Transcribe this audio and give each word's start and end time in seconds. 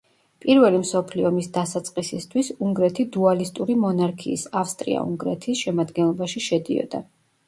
პირველი 0.43 0.77
მსოფლიო 0.83 1.25
ომის 1.29 1.49
დასაწყისისთვის 1.57 2.49
უნგრეთი 2.67 3.05
დუალისტური 3.15 3.75
მონარქიის, 3.81 4.47
ავსტრია-უნგრეთის, 4.63 5.61
შემადგენლობაში 5.67 6.43
შედიოდა. 6.47 7.03